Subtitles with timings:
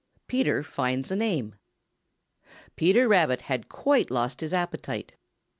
[0.25, 1.53] PETER FINDS A NAME
[2.75, 5.11] |PETER RABBIT had quite lost his appetite.